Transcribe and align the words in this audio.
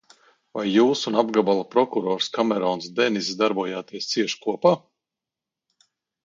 Vai 0.59 0.61
jūs 0.69 1.01
un 1.11 1.17
apgabala 1.21 1.65
prokurors 1.75 2.29
Kamerons 2.37 2.87
Deniss 3.01 3.29
darbojāties 3.43 4.09
cieši 4.15 4.41
kopā? 4.47 4.73